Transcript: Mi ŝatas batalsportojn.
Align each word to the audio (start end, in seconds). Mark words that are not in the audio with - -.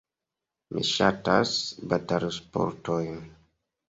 Mi 0.77 0.85
ŝatas 0.91 1.51
batalsportojn. 1.91 3.21